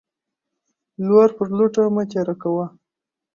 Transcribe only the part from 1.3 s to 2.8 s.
پر لوټه مه تيره کوه.